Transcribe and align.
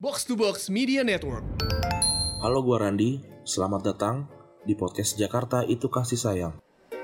Box 0.00 0.24
to 0.24 0.32
Box 0.32 0.72
Media 0.72 1.04
Network. 1.04 1.44
Halo 2.40 2.64
gua 2.64 2.88
Randi, 2.88 3.20
selamat 3.44 3.80
datang 3.84 4.24
di 4.64 4.72
podcast 4.72 5.20
Jakarta 5.20 5.60
Itu 5.60 5.92
Kasih 5.92 6.16
Sayang. 6.16 6.56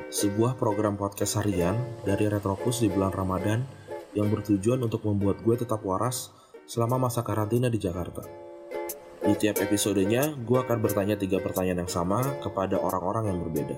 Sebuah 0.09 0.57
program 0.57 0.97
podcast 0.97 1.37
harian 1.37 1.77
dari 2.09 2.25
Retropus 2.25 2.81
di 2.81 2.89
bulan 2.89 3.13
Ramadan 3.13 3.69
yang 4.17 4.33
bertujuan 4.33 4.81
untuk 4.81 5.05
membuat 5.05 5.45
gue 5.45 5.61
tetap 5.61 5.85
waras 5.85 6.33
selama 6.65 7.13
masa 7.13 7.21
karantina 7.21 7.69
di 7.69 7.77
Jakarta. 7.77 8.25
Di 9.21 9.37
tiap 9.37 9.61
episodenya, 9.61 10.33
gue 10.33 10.57
akan 10.57 10.81
bertanya 10.81 11.21
tiga 11.21 11.37
pertanyaan 11.45 11.85
yang 11.85 11.93
sama 11.93 12.25
kepada 12.41 12.81
orang-orang 12.81 13.29
yang 13.29 13.45
berbeda. 13.45 13.77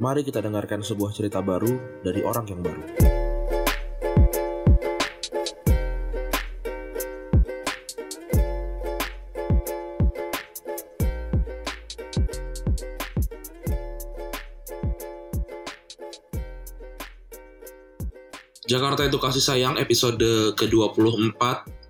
Mari 0.00 0.24
kita 0.24 0.40
dengarkan 0.40 0.80
sebuah 0.80 1.12
cerita 1.12 1.44
baru 1.44 2.00
dari 2.00 2.24
orang 2.24 2.48
yang 2.48 2.64
baru. 2.64 3.19
Jakarta 18.70 19.02
itu 19.02 19.18
kasih 19.18 19.42
sayang 19.42 19.74
episode 19.82 20.54
ke-24 20.54 21.42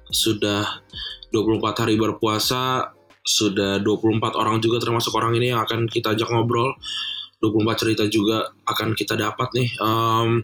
sudah 0.08 0.80
24 1.28 1.76
hari 1.84 2.00
berpuasa. 2.00 2.96
Sudah 3.20 3.76
24 3.84 4.32
orang 4.32 4.64
juga 4.64 4.80
termasuk 4.80 5.12
orang 5.12 5.36
ini 5.36 5.52
yang 5.52 5.60
akan 5.60 5.84
kita 5.84 6.16
ajak 6.16 6.32
ngobrol. 6.32 6.72
24 7.44 7.80
cerita 7.84 8.04
juga 8.08 8.48
akan 8.64 8.96
kita 8.96 9.12
dapat 9.12 9.48
nih. 9.52 9.68
Um, 9.76 10.40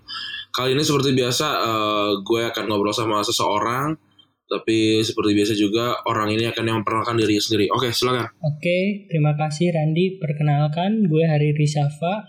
kali 0.52 0.76
ini 0.76 0.84
seperti 0.84 1.16
biasa 1.16 1.46
uh, 1.56 2.10
gue 2.20 2.42
akan 2.52 2.68
ngobrol 2.68 2.92
sama 2.92 3.24
seseorang. 3.24 3.96
Tapi 4.44 5.00
seperti 5.00 5.32
biasa 5.32 5.52
juga 5.56 6.04
orang 6.04 6.36
ini 6.36 6.52
akan 6.52 6.62
yang 6.68 6.76
memperkenalkan 6.84 7.16
diri 7.16 7.40
sendiri. 7.40 7.72
Oke 7.72 7.96
silakan. 7.96 8.28
Oke, 8.44 9.08
terima 9.08 9.32
kasih 9.40 9.72
Randi. 9.72 10.20
Perkenalkan, 10.20 11.08
gue 11.08 11.24
Hari 11.24 11.56
Risafa, 11.56 12.28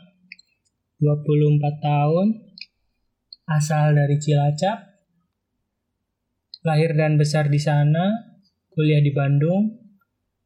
24 1.04 1.60
tahun, 1.84 2.48
asal 3.48 3.96
dari 3.96 4.20
Cilacap, 4.20 4.78
lahir 6.68 6.92
dan 6.94 7.16
besar 7.16 7.48
di 7.48 7.58
sana, 7.58 8.12
kuliah 8.76 9.00
di 9.00 9.16
Bandung, 9.16 9.72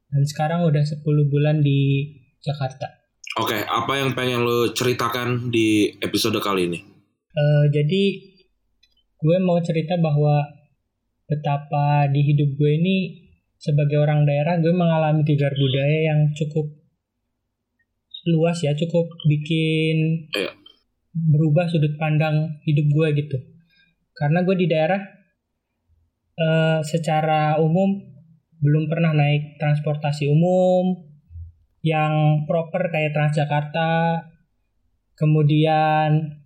dan 0.06 0.22
sekarang 0.22 0.62
udah 0.62 0.84
10 0.86 1.02
bulan 1.26 1.60
di 1.60 2.08
Jakarta. 2.38 2.86
oke 3.32 3.64
apa 3.64 3.92
yang 3.96 4.12
pengen 4.12 4.44
lo 4.44 4.70
ceritakan 4.76 5.48
di 5.48 5.88
episode 5.98 6.36
kali 6.38 6.68
ini 6.68 6.80
Eh, 7.32 7.64
jadi, 7.72 8.02
gue 9.16 9.36
mau 9.40 9.56
cerita 9.64 9.96
bahwa 9.96 10.44
betapa 11.24 12.04
di 12.12 12.20
hidup 12.20 12.60
gue 12.60 12.76
ini 12.76 12.96
sebagai 13.56 13.96
orang 13.96 14.28
daerah 14.28 14.60
gue 14.60 14.68
mengalami 14.68 15.24
gegar 15.24 15.56
budaya 15.56 16.12
yang 16.12 16.28
cukup 16.36 16.68
luas 18.28 18.60
ya, 18.60 18.76
cukup 18.76 19.08
bikin 19.24 20.28
Iya. 20.36 20.52
Berubah 21.12 21.68
sudut 21.68 21.94
pandang 22.00 22.60
hidup 22.64 22.88
gue 22.88 23.08
gitu. 23.20 23.38
Karena 24.16 24.44
gue 24.44 24.56
di 24.56 24.66
daerah 24.68 25.00
eh, 26.36 26.80
secara 26.84 27.60
umum 27.60 28.00
belum 28.62 28.86
pernah 28.88 29.12
naik 29.12 29.58
transportasi 29.58 30.30
umum 30.30 30.94
yang 31.82 32.46
proper 32.46 32.94
kayak 32.94 33.10
Transjakarta, 33.10 34.22
kemudian 35.18 36.38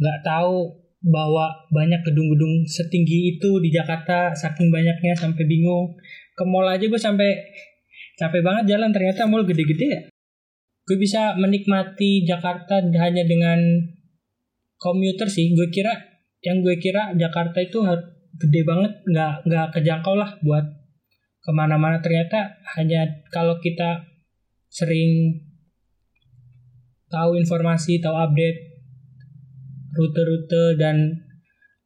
nggak 0.00 0.20
tahu 0.24 0.72
bahwa 1.04 1.68
banyak 1.68 2.00
gedung-gedung 2.04 2.64
setinggi 2.64 3.36
itu 3.36 3.60
di 3.60 3.68
Jakarta 3.68 4.32
saking 4.32 4.72
banyaknya 4.72 5.12
sampai 5.12 5.44
bingung. 5.44 5.96
Ke 6.32 6.48
mall 6.48 6.64
aja 6.64 6.88
gue 6.88 7.00
sampai 7.00 7.28
capek 8.16 8.40
banget 8.40 8.76
jalan 8.76 8.92
ternyata 8.92 9.28
mall 9.28 9.44
gede-gede 9.44 9.86
ya 9.88 10.09
gue 10.90 10.98
bisa 10.98 11.38
menikmati 11.38 12.26
Jakarta 12.26 12.82
hanya 12.82 13.22
dengan 13.22 13.62
komuter 14.74 15.30
sih. 15.30 15.54
Gue 15.54 15.70
kira 15.70 15.94
yang 16.42 16.66
gue 16.66 16.82
kira 16.82 17.14
Jakarta 17.14 17.62
itu 17.62 17.78
gede 18.34 18.66
banget. 18.66 18.98
Nggak 19.06 19.46
nggak 19.46 19.66
kejangkau 19.78 20.18
lah 20.18 20.34
buat 20.42 20.66
ke 21.46 21.50
mana-mana. 21.54 22.02
Ternyata 22.02 22.58
hanya 22.74 23.06
kalau 23.30 23.62
kita 23.62 24.02
sering 24.66 25.38
tahu 27.06 27.38
informasi 27.38 28.02
tahu 28.02 28.18
update 28.18 28.58
rute-rute 29.94 30.74
dan 30.74 31.22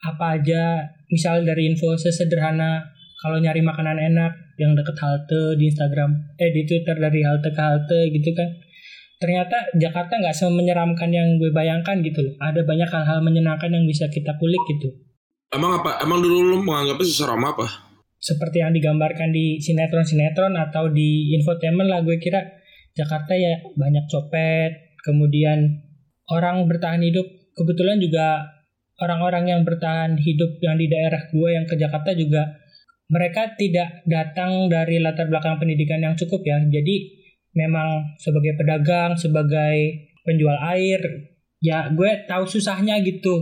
apa 0.00 0.40
aja 0.40 0.80
misal 1.12 1.44
dari 1.44 1.68
info 1.68 1.92
sesederhana 1.96 2.88
kalau 3.20 3.36
nyari 3.40 3.60
makanan 3.60 4.00
enak 4.00 4.32
yang 4.60 4.76
deket 4.76 4.96
halte 5.00 5.56
di 5.56 5.72
Instagram 5.72 6.36
eh 6.36 6.52
di 6.52 6.68
Twitter 6.68 6.96
dari 7.00 7.24
halte 7.24 7.48
ke 7.52 7.62
halte 7.64 8.00
gitu 8.12 8.36
kan 8.36 8.48
ternyata 9.24 9.72
Jakarta 9.72 10.20
nggak 10.20 10.36
semenyeramkan 10.36 11.08
yang 11.08 11.40
gue 11.40 11.48
bayangkan 11.48 12.04
gitu 12.04 12.20
loh. 12.20 12.36
Ada 12.44 12.60
banyak 12.60 12.92
hal-hal 12.92 13.24
menyenangkan 13.24 13.72
yang 13.72 13.88
bisa 13.88 14.12
kita 14.12 14.36
kulik 14.36 14.60
gitu. 14.68 14.92
Emang 15.48 15.80
apa? 15.80 15.96
Emang 16.04 16.20
dulu 16.20 16.52
lo 16.52 16.60
menganggapnya 16.60 17.08
seseram 17.08 17.40
apa? 17.40 17.64
Seperti 18.20 18.60
yang 18.60 18.76
digambarkan 18.76 19.32
di 19.32 19.64
sinetron-sinetron 19.64 20.60
atau 20.60 20.92
di 20.92 21.32
infotainment 21.40 21.88
lah 21.88 22.04
gue 22.04 22.20
kira 22.20 22.44
Jakarta 22.92 23.32
ya 23.32 23.64
banyak 23.72 24.04
copet 24.12 25.00
kemudian 25.00 25.80
orang 26.28 26.68
bertahan 26.68 27.00
hidup. 27.00 27.24
Kebetulan 27.56 28.04
juga 28.04 28.44
orang-orang 29.00 29.56
yang 29.56 29.60
bertahan 29.64 30.20
hidup 30.20 30.60
yang 30.60 30.76
di 30.76 30.92
daerah 30.92 31.32
gue 31.32 31.48
yang 31.48 31.64
ke 31.64 31.80
Jakarta 31.80 32.12
juga 32.12 32.60
mereka 33.08 33.56
tidak 33.56 34.04
datang 34.04 34.68
dari 34.68 35.00
latar 35.00 35.32
belakang 35.32 35.56
pendidikan 35.56 36.04
yang 36.04 36.12
cukup 36.12 36.44
ya. 36.44 36.60
Jadi 36.60 37.13
memang 37.54 38.18
sebagai 38.18 38.58
pedagang 38.58 39.14
sebagai 39.14 40.10
penjual 40.26 40.58
air 40.74 41.00
ya 41.62 41.88
gue 41.90 42.10
tahu 42.26 42.44
susahnya 42.44 43.00
gitu 43.00 43.34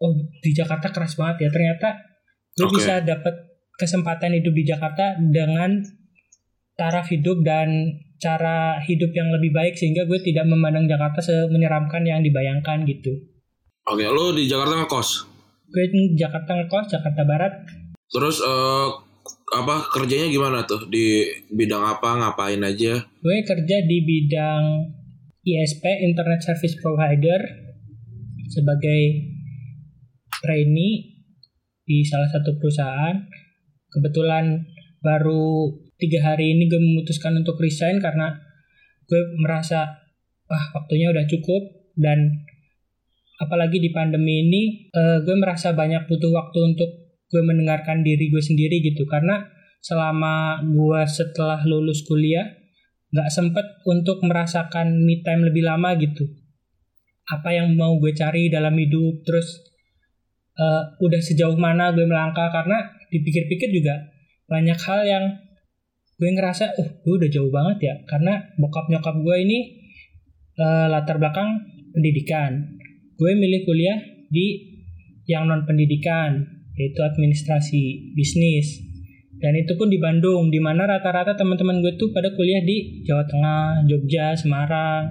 oh 0.00 0.12
di 0.40 0.52
Jakarta 0.52 0.92
keras 0.92 1.16
banget 1.16 1.48
ya 1.48 1.50
ternyata 1.50 1.88
gue 2.56 2.68
Oke. 2.68 2.76
bisa 2.78 3.00
dapat 3.00 3.34
kesempatan 3.80 4.36
hidup 4.36 4.52
di 4.52 4.64
Jakarta 4.68 5.16
dengan 5.16 5.80
taraf 6.76 7.08
hidup 7.08 7.40
dan 7.40 7.96
cara 8.20 8.76
hidup 8.84 9.12
yang 9.16 9.32
lebih 9.32 9.52
baik 9.56 9.74
sehingga 9.80 10.04
gue 10.04 10.20
tidak 10.20 10.44
memandang 10.44 10.84
Jakarta 10.84 11.24
semenyeramkan 11.24 12.04
yang 12.04 12.20
dibayangkan 12.20 12.84
gitu. 12.84 13.16
oke 13.88 14.04
lo 14.04 14.36
di 14.36 14.44
Jakarta 14.44 14.84
ngekos 14.84 15.28
Gue 15.70 15.86
di 15.86 16.18
Jakarta 16.18 16.58
ngekos, 16.58 16.90
Jakarta 16.90 17.22
Barat. 17.22 17.52
terus 18.10 18.42
eh, 18.42 18.88
apa 19.50 19.90
kerjanya 19.90 20.30
gimana 20.30 20.62
tuh? 20.62 20.86
Di 20.86 21.26
bidang 21.50 21.82
apa 21.82 22.22
ngapain 22.22 22.62
aja? 22.62 23.02
Gue 23.02 23.36
kerja 23.42 23.76
di 23.82 23.98
bidang 24.06 24.86
ISP, 25.42 25.82
Internet 26.06 26.46
Service 26.46 26.78
Provider, 26.78 27.40
sebagai 28.46 29.00
trainee 30.38 31.26
di 31.82 32.06
salah 32.06 32.30
satu 32.30 32.54
perusahaan. 32.62 33.18
Kebetulan 33.90 34.70
baru 35.02 35.74
tiga 35.98 36.32
hari 36.32 36.54
ini 36.54 36.70
gue 36.70 36.78
memutuskan 36.78 37.34
untuk 37.34 37.58
resign 37.58 37.98
karena 37.98 38.38
gue 39.10 39.22
merasa 39.42 39.98
wah 40.46 40.64
waktunya 40.78 41.10
udah 41.10 41.26
cukup. 41.26 41.90
Dan 41.98 42.46
apalagi 43.42 43.82
di 43.82 43.90
pandemi 43.90 44.46
ini 44.46 44.62
eh, 44.94 45.18
gue 45.26 45.36
merasa 45.36 45.74
banyak 45.74 46.06
butuh 46.06 46.30
waktu 46.30 46.58
untuk 46.70 47.09
gue 47.30 47.42
mendengarkan 47.46 48.02
diri 48.02 48.28
gue 48.28 48.42
sendiri 48.42 48.82
gitu. 48.82 49.06
Karena 49.06 49.46
selama 49.80 50.60
gue 50.66 51.00
setelah 51.06 51.62
lulus 51.64 52.04
kuliah 52.04 52.44
nggak 53.10 53.30
sempet 53.30 53.66
untuk 53.86 54.22
merasakan 54.22 55.02
me 55.02 55.22
time 55.22 55.46
lebih 55.46 55.64
lama 55.64 55.94
gitu. 55.96 56.26
Apa 57.30 57.54
yang 57.54 57.78
mau 57.78 57.96
gue 58.02 58.10
cari 58.10 58.50
dalam 58.50 58.74
hidup 58.74 59.22
terus 59.22 59.62
eh, 60.58 60.82
udah 60.98 61.20
sejauh 61.22 61.56
mana 61.56 61.94
gue 61.94 62.04
melangkah. 62.04 62.50
Karena 62.50 62.82
dipikir-pikir 63.08 63.70
juga 63.70 64.10
banyak 64.50 64.78
hal 64.82 65.00
yang 65.06 65.24
gue 66.20 66.30
ngerasa 66.36 66.76
uh 66.76 66.88
gue 67.06 67.14
udah 67.14 67.30
jauh 67.30 67.50
banget 67.54 67.78
ya. 67.78 67.94
Karena 68.10 68.42
bokap 68.58 68.90
nyokap 68.90 69.14
gue 69.22 69.36
ini 69.38 69.58
eh, 70.58 70.86
latar 70.90 71.22
belakang 71.22 71.62
pendidikan. 71.94 72.74
Gue 73.14 73.38
milih 73.38 73.62
kuliah 73.62 73.98
di 74.30 74.66
yang 75.30 75.46
non 75.46 75.62
pendidikan 75.62 76.59
yaitu 76.80 77.00
administrasi 77.04 78.16
bisnis. 78.16 78.80
Dan 79.40 79.56
itu 79.56 79.76
pun 79.76 79.88
di 79.88 80.00
Bandung 80.00 80.48
di 80.48 80.60
mana 80.60 80.84
rata-rata 80.84 81.36
teman-teman 81.36 81.80
gue 81.80 81.96
tuh 82.00 82.12
pada 82.12 82.32
kuliah 82.32 82.60
di 82.64 83.04
Jawa 83.04 83.24
Tengah 83.24 83.84
Jogja 83.88 84.36
Semarang. 84.36 85.04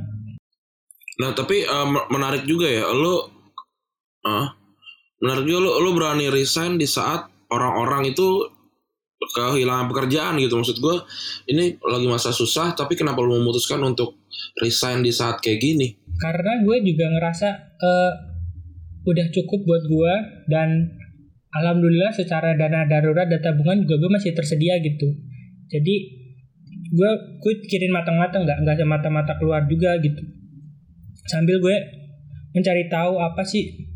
Nah 1.22 1.34
tapi 1.34 1.66
me- 1.66 2.08
menarik 2.10 2.46
juga 2.46 2.70
ya 2.70 2.90
lo 2.94 3.26
ah 4.26 4.54
menarik 5.22 5.50
juga 5.50 5.60
lo 5.66 5.72
lo 5.82 5.90
berani 5.98 6.30
resign 6.30 6.78
di 6.78 6.86
saat 6.86 7.26
orang-orang 7.50 8.14
itu 8.14 8.46
kehilangan 9.34 9.90
pekerjaan 9.90 10.38
gitu. 10.38 10.62
Maksud 10.62 10.78
gue 10.78 10.96
ini 11.50 11.82
lagi 11.82 12.06
masa 12.06 12.30
susah 12.30 12.78
tapi 12.78 12.94
kenapa 12.94 13.26
lo 13.26 13.34
memutuskan 13.42 13.82
untuk 13.82 14.22
resign 14.62 15.02
di 15.02 15.10
saat 15.10 15.42
kayak 15.42 15.60
gini? 15.60 15.88
Karena 16.22 16.62
gue 16.62 16.78
juga 16.86 17.06
ngerasa 17.18 17.50
eh, 17.82 18.12
udah 19.10 19.28
cukup 19.34 19.60
buat 19.66 19.84
gue 19.90 20.14
dan 20.48 21.00
alhamdulillah 21.54 22.14
secara 22.14 22.54
dana 22.54 22.86
darurat 22.86 23.26
dan 23.26 23.42
tabungan 23.42 23.86
juga 23.86 24.06
gue 24.06 24.12
masih 24.14 24.32
tersedia 24.38 24.78
gitu. 24.82 25.10
Jadi 25.70 25.96
gue 26.90 27.12
gue 27.42 27.54
pikirin 27.66 27.94
matang-matang 27.94 28.46
nggak 28.46 28.60
nggak 28.66 28.78
semata-mata 28.78 29.34
keluar 29.38 29.66
juga 29.66 29.98
gitu. 30.02 30.22
Sambil 31.30 31.62
gue 31.62 31.76
mencari 32.54 32.90
tahu 32.90 33.22
apa 33.22 33.46
sih 33.46 33.90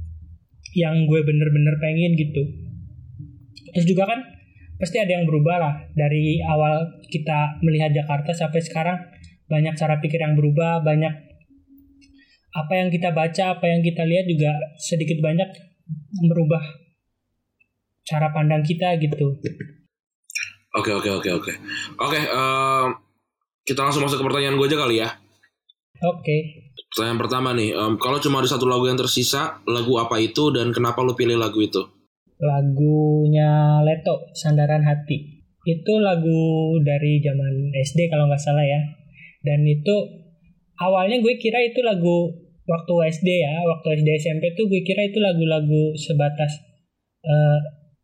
yang 0.73 1.05
gue 1.05 1.19
bener-bener 1.21 1.75
pengen 1.81 2.17
gitu. 2.17 2.43
Terus 3.73 3.85
juga 3.89 4.09
kan 4.09 4.19
pasti 4.77 5.01
ada 5.01 5.17
yang 5.17 5.25
berubah 5.25 5.57
lah. 5.61 5.73
Dari 5.93 6.41
awal 6.45 7.01
kita 7.09 7.61
melihat 7.65 7.93
Jakarta 7.93 8.33
sampai 8.33 8.61
sekarang 8.61 8.97
banyak 9.49 9.73
cara 9.77 10.01
pikir 10.01 10.17
yang 10.21 10.33
berubah 10.33 10.81
banyak 10.81 11.13
apa 12.53 12.73
yang 12.77 12.89
kita 12.93 13.09
baca 13.09 13.57
apa 13.57 13.65
yang 13.65 13.81
kita 13.81 14.05
lihat 14.05 14.29
juga 14.29 14.53
sedikit 14.77 15.17
banyak 15.25 15.49
merubah 16.21 16.82
cara 18.03 18.31
pandang 18.35 18.63
kita 18.63 18.99
gitu 18.99 19.39
Oke 20.73 20.89
oke 20.89 21.05
oke 21.05 21.29
oke. 21.37 21.53
Oke, 22.01 22.17
em, 22.17 22.87
kita 23.61 23.85
langsung 23.85 24.01
masuk 24.01 24.17
ke 24.17 24.25
pertanyaan 24.25 24.57
gue 24.57 24.65
aja 24.65 24.77
kali 24.81 24.95
ya. 25.05 25.09
oke 26.01 26.37
Pertanyaan 26.89 27.19
pertama 27.21 27.49
nih, 27.53 27.77
em, 27.77 27.93
kalau 28.01 28.17
cuma 28.17 28.41
ada 28.41 28.49
satu 28.49 28.65
lagu 28.65 28.89
yang 28.89 28.97
tersisa, 28.97 29.61
lagu 29.69 30.01
apa 30.01 30.17
itu 30.17 30.49
dan 30.49 30.73
kenapa 30.73 31.05
lu 31.05 31.13
pilih 31.13 31.37
lagu 31.37 31.61
itu? 31.61 31.77
lagunya 32.43 33.79
Leto 33.85 34.31
Sandaran 34.35 34.83
Hati 34.83 35.17
itu 35.63 35.93
lagu 36.03 36.75
dari 36.83 37.23
zaman 37.23 37.71
SD 37.71 38.11
kalau 38.11 38.27
nggak 38.27 38.41
salah 38.41 38.67
ya 38.67 38.81
dan 39.47 39.63
itu 39.63 39.95
awalnya 40.75 41.23
gue 41.23 41.39
kira 41.39 41.63
itu 41.63 41.79
lagu 41.79 42.35
waktu 42.67 42.93
SD 43.15 43.27
ya 43.47 43.63
waktu 43.63 44.03
SD 44.03 44.09
SMP 44.19 44.43
tuh 44.59 44.67
gue 44.67 44.83
kira 44.83 45.07
itu 45.07 45.23
lagu-lagu 45.23 45.95
sebatas 45.95 46.59
eh, 47.23 47.59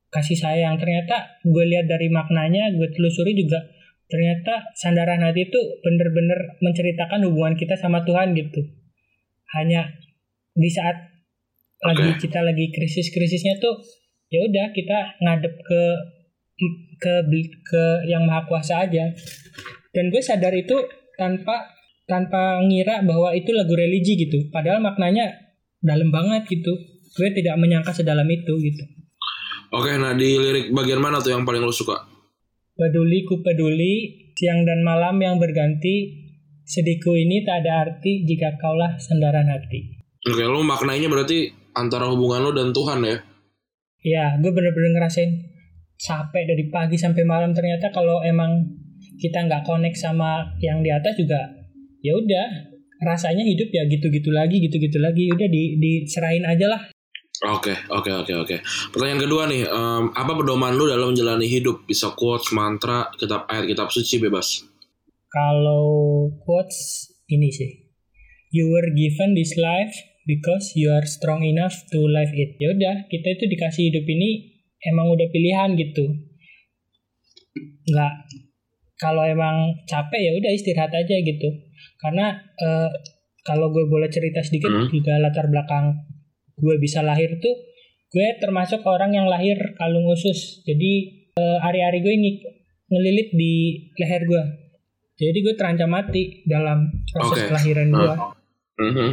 kasih 0.10 0.38
sayang. 0.38 0.76
Ternyata 0.82 1.42
gue 1.46 1.66
lihat 1.70 1.86
dari 1.86 2.10
maknanya 2.10 2.74
gue 2.74 2.90
telusuri 2.94 3.38
juga 3.38 3.62
ternyata 4.10 4.74
sandaran 4.74 5.22
hati 5.22 5.46
itu 5.46 5.60
bener-bener 5.86 6.58
menceritakan 6.66 7.30
hubungan 7.30 7.54
kita 7.54 7.78
sama 7.78 8.02
Tuhan 8.02 8.34
gitu. 8.34 8.66
Hanya 9.54 9.86
di 10.58 10.70
saat 10.70 10.98
lagi 11.86 12.18
Oke. 12.18 12.28
kita 12.28 12.42
lagi 12.42 12.74
krisis-krisisnya 12.74 13.62
tuh 13.62 13.80
ya 14.34 14.44
udah 14.44 14.74
kita 14.76 15.16
ngadep 15.24 15.54
ke 15.62 15.82
ke 17.00 17.14
ke 17.64 17.84
yang 18.10 18.26
maha 18.26 18.50
kuasa 18.50 18.90
aja. 18.90 19.14
Dan 19.94 20.10
gue 20.10 20.22
sadar 20.22 20.54
itu 20.58 20.76
tanpa 21.18 21.70
tanpa 22.10 22.66
ngira 22.66 23.06
bahwa 23.06 23.30
itu 23.38 23.54
lagu 23.54 23.78
religi 23.78 24.18
gitu. 24.18 24.50
Padahal 24.50 24.82
maknanya 24.82 25.54
dalam 25.86 26.10
banget 26.10 26.50
gitu. 26.50 26.74
Gue 27.14 27.30
tidak 27.34 27.58
menyangka 27.62 27.94
sedalam 27.94 28.26
itu 28.30 28.54
gitu 28.58 28.84
Oke, 29.70 29.94
nah 30.02 30.18
di 30.18 30.38
lirik 30.38 30.74
bagian 30.74 30.98
mana 30.98 31.22
tuh 31.22 31.34
yang 31.34 31.46
paling 31.46 31.62
lu 31.62 31.74
suka? 31.74 32.10
peduli 32.80 33.28
ku 33.28 33.44
peduli 33.44 34.24
siang 34.40 34.64
dan 34.64 34.80
malam 34.88 35.20
yang 35.20 35.36
berganti. 35.36 36.16
Sedihku 36.70 37.18
ini 37.18 37.42
tak 37.42 37.66
ada 37.66 37.82
arti 37.82 38.30
jika 38.30 38.54
kaulah 38.62 38.94
sandaran 39.02 39.50
hati. 39.50 40.00
Oke, 40.30 40.46
lu 40.46 40.62
maknainya 40.62 41.10
berarti 41.10 41.50
antara 41.74 42.06
hubungan 42.14 42.46
lu 42.46 42.52
dan 42.54 42.70
Tuhan 42.70 43.02
ya? 43.02 43.18
ya 44.00 44.26
gue 44.38 44.54
bener-bener 44.54 44.96
ngerasain 44.96 45.34
capek 45.98 46.46
dari 46.46 46.70
pagi 46.70 46.94
sampai 46.94 47.26
malam. 47.26 47.58
Ternyata 47.58 47.90
kalau 47.90 48.22
emang 48.22 48.70
kita 49.18 49.50
nggak 49.50 49.66
connect 49.66 49.98
sama 49.98 50.46
yang 50.62 50.86
di 50.86 50.94
atas 50.94 51.18
juga 51.18 51.42
ya 52.06 52.14
udah 52.14 52.48
rasanya 53.02 53.42
hidup 53.42 53.74
ya 53.74 53.90
gitu-gitu 53.90 54.30
lagi 54.30 54.62
gitu-gitu 54.62 55.02
lagi. 55.02 55.26
Udah 55.34 55.50
di 55.50 55.82
diserahin 55.82 56.46
aja 56.46 56.70
lah 56.70 56.82
Oke, 57.40 57.72
oke, 57.88 58.12
oke, 58.12 58.34
oke. 58.36 58.56
Pertanyaan 58.92 59.22
kedua 59.24 59.48
nih, 59.48 59.64
em, 59.64 60.04
apa 60.12 60.32
pedoman 60.36 60.76
lu 60.76 60.92
dalam 60.92 61.16
menjalani 61.16 61.48
hidup? 61.48 61.88
Bisa 61.88 62.12
quotes, 62.12 62.52
mantra, 62.52 63.08
kitab 63.16 63.48
ayat, 63.48 63.64
kitab 63.64 63.88
suci 63.90 64.20
bebas. 64.20 64.68
kalau 65.30 66.26
quotes 66.42 67.06
ini 67.30 67.54
sih 67.54 67.70
you 68.50 68.66
were 68.66 68.90
given 68.98 69.38
this 69.38 69.54
life 69.62 69.94
because 70.26 70.74
you 70.74 70.90
are 70.90 71.06
strong 71.06 71.46
enough 71.46 71.86
to 71.94 72.02
live 72.10 72.34
it 72.34 72.58
ya 72.58 72.74
udah 72.74 73.06
kita 73.14 73.38
itu 73.38 73.46
dikasih 73.46 73.94
hidup 73.94 74.10
ini 74.10 74.58
emang 74.82 75.06
udah 75.14 75.30
pilihan 75.30 75.78
gitu 75.78 76.18
nggak 77.94 78.14
kalau 78.98 79.22
emang 79.22 79.78
capek 79.86 80.18
ya 80.18 80.32
udah 80.34 80.50
istirahat 80.50 80.98
aja 80.98 81.16
gitu 81.22 81.50
karena 82.02 82.34
eh, 82.58 82.90
kalau 83.46 83.70
gue 83.70 83.86
boleh 83.86 84.10
cerita 84.10 84.42
sedikit 84.42 84.70
Hmm. 84.70 84.90
juga 84.90 85.22
latar 85.22 85.46
belakang 85.46 85.94
gue 86.60 86.76
bisa 86.78 87.00
lahir 87.02 87.40
tuh 87.40 87.56
gue 88.10 88.28
termasuk 88.42 88.84
orang 88.84 89.14
yang 89.14 89.28
lahir 89.30 89.56
kalung 89.78 90.06
usus. 90.10 90.62
Jadi 90.66 90.92
eh, 91.34 91.58
hari-hari 91.64 92.04
gue 92.04 92.14
ini 92.14 92.32
ngelilit 92.90 93.30
di 93.34 93.54
leher 93.96 94.26
gue 94.26 94.44
jadi 95.20 95.38
gue 95.46 95.54
terancam 95.54 95.92
mati 95.92 96.42
dalam 96.48 96.90
proses 97.12 97.46
Oke. 97.46 97.50
kelahiran 97.54 97.90
gue 97.94 98.14
Mhm. 98.80 99.10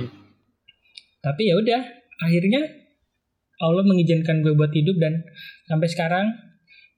tapi 1.21 1.43
ya 1.51 1.59
udah 1.59 1.83
akhirnya 2.23 2.63
Allah 3.59 3.83
mengizinkan 3.83 4.47
gue 4.47 4.55
buat 4.55 4.71
hidup 4.71 4.97
dan 4.97 5.27
sampai 5.67 5.89
sekarang 5.91 6.27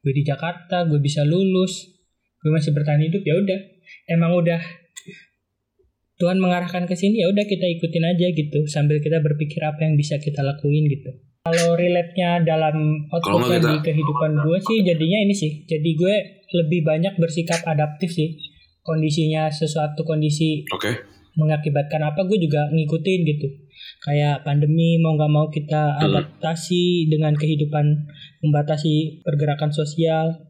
gue 0.05 0.12
di 0.12 0.23
Jakarta 0.23 0.85
gue 0.87 1.01
bisa 1.01 1.25
lulus 1.25 1.89
gue 2.39 2.51
masih 2.55 2.71
bertahan 2.71 3.03
hidup 3.03 3.25
ya 3.27 3.35
udah. 3.35 3.61
Emang 4.06 4.31
udah 4.39 4.61
Tuhan 6.19 6.43
mengarahkan 6.43 6.85
ke 6.85 6.94
sini 6.94 7.23
ya 7.23 7.31
udah 7.31 7.47
kita 7.47 7.67
ikutin 7.79 8.05
aja 8.05 8.26
gitu 8.35 8.67
sambil 8.67 8.99
kita 8.99 9.23
berpikir 9.23 9.62
apa 9.62 9.87
yang 9.87 9.94
bisa 9.94 10.19
kita 10.19 10.43
lakuin 10.43 10.91
gitu 10.91 11.15
kalau 11.47 11.79
relate-nya 11.79 12.43
dalam 12.44 13.06
outputnya 13.09 13.62
nggak 13.62 13.73
di 13.73 13.79
kehidupan 13.87 14.31
gue 14.43 14.59
sih 14.61 14.79
jadinya 14.82 15.19
ini 15.25 15.35
sih 15.35 15.62
jadi 15.65 15.91
gue 15.94 16.15
lebih 16.59 16.82
banyak 16.82 17.15
bersikap 17.17 17.62
adaptif 17.65 18.11
sih 18.11 18.35
kondisinya 18.82 19.49
sesuatu 19.49 20.03
kondisi 20.03 20.67
Oke. 20.75 20.91
mengakibatkan 21.38 22.03
apa 22.03 22.26
gue 22.26 22.37
juga 22.41 22.67
ngikutin 22.69 23.20
gitu 23.25 23.49
kayak 24.03 24.43
pandemi 24.43 24.99
mau 24.99 25.15
nggak 25.15 25.32
mau 25.32 25.47
kita 25.49 25.99
Hmm. 25.99 26.05
adaptasi 26.11 27.06
dengan 27.06 27.35
kehidupan 27.35 28.11
membatasi 28.43 29.23
pergerakan 29.23 29.70
sosial 29.70 30.48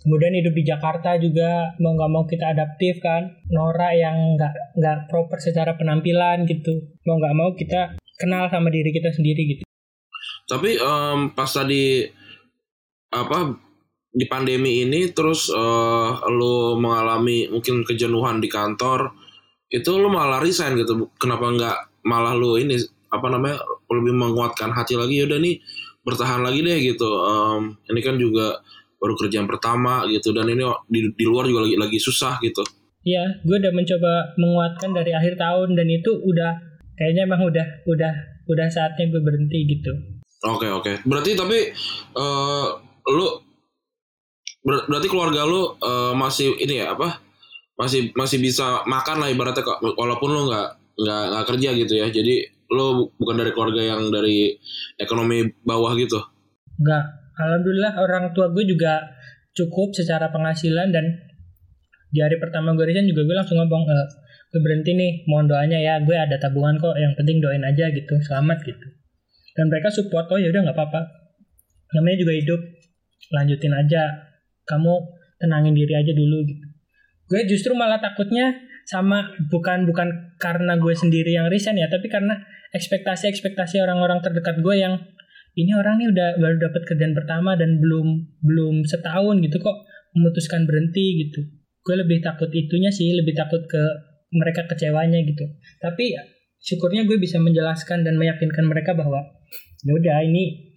kemudian 0.00 0.32
hidup 0.32 0.54
di 0.56 0.64
Jakarta 0.64 1.20
juga 1.20 1.76
mau 1.78 1.92
nggak 1.92 2.12
mau 2.12 2.24
kita 2.24 2.56
adaptif 2.56 2.98
kan. 3.04 3.28
Nora 3.52 3.92
yang 3.92 4.36
nggak 4.36 4.54
nggak 4.80 4.98
proper 5.12 5.38
secara 5.40 5.76
penampilan 5.76 6.48
gitu. 6.48 6.96
Mau 7.04 7.20
nggak 7.20 7.36
mau 7.36 7.52
kita 7.52 8.00
kenal 8.16 8.48
sama 8.48 8.72
diri 8.72 8.90
kita 8.92 9.12
sendiri 9.12 9.42
gitu. 9.56 9.62
Tapi 10.48 10.76
em, 10.80 11.18
pas 11.36 11.48
tadi 11.48 12.04
apa 13.10 13.54
di 14.10 14.26
pandemi 14.26 14.82
ini 14.82 15.14
terus 15.14 15.52
eh, 15.52 16.10
lu 16.32 16.80
mengalami 16.80 17.46
mungkin 17.46 17.86
kejenuhan 17.86 18.42
di 18.42 18.50
kantor 18.50 19.14
itu 19.70 19.90
lu 20.00 20.08
malah 20.10 20.42
resign 20.42 20.80
gitu. 20.80 21.12
Kenapa 21.20 21.46
nggak 21.52 21.76
malah 22.08 22.34
lu 22.34 22.56
ini 22.58 22.80
apa 23.10 23.26
namanya 23.30 23.62
lebih 23.92 24.14
menguatkan 24.16 24.72
hati 24.74 24.96
lagi? 24.98 25.22
Udah 25.22 25.38
nih 25.38 25.60
bertahan 26.02 26.40
lagi 26.40 26.64
deh 26.64 26.78
gitu. 26.82 27.06
Em, 27.06 27.76
ini 27.92 28.00
kan 28.00 28.16
juga 28.16 28.64
baru 29.00 29.16
kerjaan 29.16 29.48
pertama 29.48 30.04
gitu 30.06 30.36
dan 30.36 30.46
ini 30.52 30.62
di, 30.86 31.00
di 31.16 31.24
luar 31.24 31.48
juga 31.48 31.64
lagi 31.64 31.76
lagi 31.80 31.98
susah 31.98 32.36
gitu 32.44 32.60
Iya, 33.00 33.40
gue 33.48 33.56
udah 33.56 33.72
mencoba 33.72 34.36
menguatkan 34.36 34.92
dari 34.92 35.16
akhir 35.16 35.40
tahun 35.40 35.72
dan 35.72 35.88
itu 35.88 36.20
udah 36.20 36.52
kayaknya 37.00 37.24
emang 37.32 37.48
udah 37.48 37.66
udah 37.88 38.12
udah 38.44 38.66
saatnya 38.68 39.08
gue 39.08 39.20
berhenti 39.24 39.64
gitu. 39.64 39.92
Oke 40.44 40.68
oke. 40.68 40.92
Berarti 41.08 41.32
tapi 41.32 41.72
eh 42.12 42.66
lu 43.08 43.26
ber- 44.60 44.84
berarti 44.84 45.08
keluarga 45.08 45.48
lu 45.48 45.80
eh, 45.80 46.12
masih 46.12 46.60
ini 46.60 46.84
ya 46.84 46.92
apa? 46.92 47.24
Masih 47.80 48.12
masih 48.12 48.36
bisa 48.36 48.84
makan 48.84 49.24
lah 49.24 49.32
ibaratnya 49.32 49.64
kok 49.64 49.80
walaupun 49.96 50.28
lu 50.28 50.40
nggak 50.52 50.68
nggak 51.00 51.24
nggak 51.32 51.46
kerja 51.48 51.68
gitu 51.80 51.94
ya. 51.96 52.06
Jadi 52.12 52.34
lu 52.68 53.08
bukan 53.16 53.36
dari 53.40 53.50
keluarga 53.56 53.80
yang 53.80 54.12
dari 54.12 54.52
ekonomi 55.00 55.48
bawah 55.64 55.96
gitu. 55.96 56.20
Enggak, 56.76 57.29
alhamdulillah 57.40 57.96
orang 57.96 58.36
tua 58.36 58.52
gue 58.52 58.64
juga 58.68 59.16
cukup 59.56 59.96
secara 59.96 60.30
penghasilan 60.30 60.92
dan 60.92 61.04
di 62.10 62.18
hari 62.18 62.36
pertama 62.42 62.74
gue 62.74 62.84
resign 62.86 63.06
juga 63.06 63.22
gue 63.22 63.36
langsung 63.38 63.58
ngomong 63.58 63.86
e, 63.86 63.96
gue 64.50 64.60
berhenti 64.60 64.98
nih, 64.98 65.12
mohon 65.30 65.46
doanya 65.46 65.78
ya, 65.78 66.02
gue 66.02 66.16
ada 66.18 66.34
tabungan 66.42 66.74
kok, 66.74 66.98
yang 66.98 67.14
penting 67.14 67.38
doain 67.38 67.62
aja 67.62 67.86
gitu, 67.94 68.18
selamat 68.18 68.58
gitu. 68.66 68.86
Dan 69.54 69.70
mereka 69.70 69.94
support, 69.94 70.26
oh 70.34 70.38
ya 70.42 70.50
udah 70.50 70.66
nggak 70.66 70.74
apa-apa, 70.74 71.06
namanya 71.94 72.26
juga 72.26 72.34
hidup, 72.34 72.60
lanjutin 73.30 73.70
aja, 73.70 74.26
kamu 74.66 74.94
tenangin 75.38 75.74
diri 75.78 75.94
aja 75.94 76.10
dulu 76.10 76.42
gitu. 76.50 76.66
Gue 77.30 77.46
justru 77.46 77.78
malah 77.78 78.02
takutnya 78.02 78.58
sama 78.90 79.30
bukan 79.54 79.86
bukan 79.86 80.34
karena 80.42 80.74
gue 80.82 80.94
sendiri 80.98 81.30
yang 81.30 81.46
resign 81.46 81.78
ya, 81.78 81.86
tapi 81.86 82.10
karena 82.10 82.42
ekspektasi-ekspektasi 82.74 83.78
orang-orang 83.78 84.18
terdekat 84.18 84.58
gue 84.58 84.74
yang 84.82 84.98
ini 85.56 85.72
orang 85.74 85.98
nih 85.98 86.08
udah 86.10 86.28
baru 86.38 86.56
dapat 86.70 86.82
kerjaan 86.86 87.14
pertama 87.14 87.58
dan 87.58 87.82
belum 87.82 88.38
belum 88.42 88.86
setahun 88.86 89.42
gitu 89.42 89.56
kok 89.58 89.86
memutuskan 90.14 90.66
berhenti 90.66 91.26
gitu 91.26 91.40
gue 91.80 91.94
lebih 91.96 92.22
takut 92.22 92.50
itunya 92.52 92.92
sih 92.92 93.10
lebih 93.14 93.34
takut 93.34 93.64
ke 93.66 93.82
mereka 94.30 94.66
kecewanya 94.70 95.18
gitu 95.26 95.42
tapi 95.82 96.14
syukurnya 96.60 97.08
gue 97.08 97.18
bisa 97.18 97.40
menjelaskan 97.42 98.06
dan 98.06 98.20
meyakinkan 98.20 98.66
mereka 98.68 98.94
bahwa 98.94 99.26
ya 99.82 99.92
udah 99.96 100.22
ini 100.22 100.70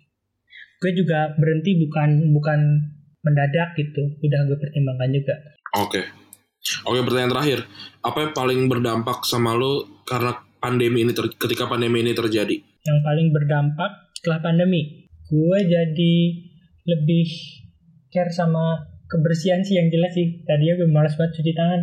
gue 0.82 0.92
juga 0.96 1.36
berhenti 1.38 1.78
bukan 1.78 2.34
bukan 2.34 2.60
mendadak 3.24 3.78
gitu 3.78 4.04
udah 4.20 4.40
gue 4.50 4.58
pertimbangkan 4.58 5.12
juga 5.14 5.36
Oke. 5.74 6.06
Oke, 6.86 7.02
pertanyaan 7.02 7.34
terakhir. 7.34 7.60
Apa 8.06 8.30
yang 8.30 8.32
paling 8.38 8.70
berdampak 8.70 9.26
sama 9.26 9.58
lu 9.58 10.06
karena 10.06 10.38
pandemi 10.62 11.02
ini 11.02 11.12
ter- 11.12 11.34
ketika 11.34 11.66
pandemi 11.66 12.06
ini 12.06 12.14
terjadi? 12.14 12.62
yang 12.84 13.00
paling 13.00 13.32
berdampak 13.32 13.92
setelah 14.24 14.40
pandemi. 14.40 15.12
Gue 15.28 15.60
jadi 15.68 16.16
lebih 16.88 17.28
care 18.08 18.32
sama 18.32 18.88
kebersihan 19.12 19.60
sih 19.68 19.76
yang 19.76 19.92
jelas 19.92 20.16
sih. 20.16 20.48
Tadinya 20.48 20.80
gue 20.80 20.88
malas 20.88 21.20
banget 21.20 21.44
cuci 21.44 21.52
tangan. 21.52 21.82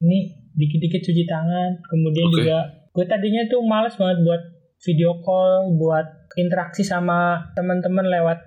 Ini 0.00 0.18
dikit-dikit 0.56 1.04
cuci 1.04 1.28
tangan 1.28 1.84
kemudian 1.84 2.26
Oke. 2.32 2.34
juga 2.40 2.58
gue 2.96 3.04
tadinya 3.04 3.44
tuh 3.46 3.60
malas 3.68 3.94
banget 4.00 4.24
buat 4.24 4.42
video 4.80 5.20
call 5.20 5.76
buat 5.76 6.32
interaksi 6.40 6.80
sama 6.80 7.52
teman-teman 7.52 8.08
lewat 8.08 8.40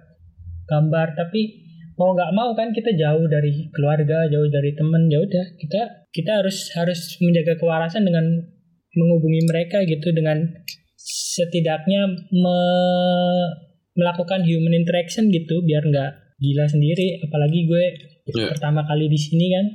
gambar. 0.65 1.13
Tapi 1.13 1.61
mau 2.01 2.17
nggak 2.17 2.33
mau 2.33 2.57
kan 2.57 2.73
kita 2.73 2.97
jauh 2.97 3.29
dari 3.29 3.69
keluarga 3.69 4.25
jauh 4.33 4.49
dari 4.49 4.73
teman 4.73 5.05
ya 5.05 5.21
udah 5.21 5.45
kita 5.61 6.09
kita 6.09 6.41
harus 6.41 6.73
harus 6.73 7.21
menjaga 7.21 7.53
kewarasan 7.61 8.01
dengan 8.01 8.41
menghubungi 8.97 9.45
mereka 9.45 9.85
gitu 9.85 10.09
dengan 10.09 10.49
setidaknya 11.31 12.01
me- 12.33 13.51
melakukan 13.93 14.41
human 14.41 14.71
interaction 14.73 15.27
gitu 15.27 15.59
biar 15.61 15.83
nggak 15.83 16.11
gila 16.37 16.65
sendiri 16.65 17.19
apalagi 17.21 17.63
gue 17.65 17.85
Iya. 18.23 18.53
pertama 18.53 18.85
kali 18.85 19.07
di 19.07 19.17
sini 19.17 19.49
kan 19.49 19.65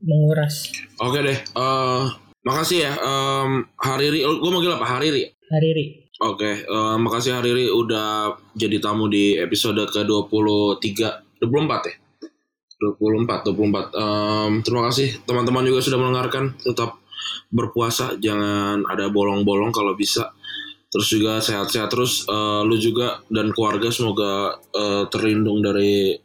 menguras 0.00 0.70
Oke 0.98 1.20
deh. 1.20 1.34
eh 1.36 2.04
makasih 2.42 2.78
ya. 2.80 2.92
Em 2.94 3.50
Hariri, 3.76 4.22
gue 4.22 4.50
manggil 4.50 4.70
apa? 4.70 4.86
Hariri. 4.88 5.26
Hariri 5.44 5.86
Oke, 6.18 6.64
eh, 6.64 6.96
makasih 6.96 7.34
Hariri 7.34 7.68
udah 7.68 8.30
jadi 8.54 8.78
tamu 8.78 9.04
di 9.06 9.36
episode 9.36 9.76
ke-23, 9.84 10.80
24 11.36 11.82
ya? 11.84 11.94
24, 12.78 13.44
24. 13.44 13.92
Em, 13.92 14.52
terima 14.62 14.88
kasih 14.88 15.20
teman-teman 15.22 15.60
juga 15.62 15.80
sudah 15.80 15.98
mendengarkan. 15.98 16.56
Tetap 16.56 16.96
berpuasa, 17.48 18.16
jangan 18.16 18.80
ada 18.86 19.08
bolong-bolong 19.08 19.68
kalau 19.70 19.92
bisa. 19.92 20.32
Terus 20.86 21.06
juga 21.10 21.32
sehat-sehat 21.42 21.88
terus. 21.90 22.24
Eh, 22.26 22.60
lu 22.64 22.76
juga 22.78 23.20
dan 23.28 23.50
keluarga 23.52 23.90
semoga 23.90 24.56
eh, 24.72 25.04
terlindung 25.10 25.60
dari 25.60 26.16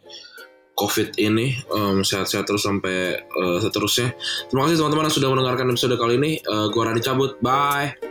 COVID 0.77 1.21
ini. 1.21 1.53
Em, 1.69 2.01
sehat-sehat 2.01 2.45
terus 2.47 2.63
sampai 2.65 3.19
eh, 3.21 3.57
seterusnya. 3.61 4.13
Terima 4.49 4.65
kasih 4.65 4.81
teman-teman 4.81 5.05
yang 5.09 5.15
sudah 5.15 5.29
mendengarkan 5.29 5.67
episode 5.69 5.95
kali 5.97 6.15
ini. 6.17 6.31
Eh, 6.41 6.65
gua 6.73 6.89
Rani 6.89 7.01
cabut. 7.01 7.37
Bye. 7.43 8.10